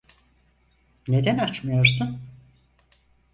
[1.07, 2.19] Neden açmıyorsun?